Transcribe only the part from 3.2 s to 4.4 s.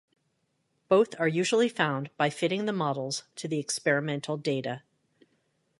to the experimental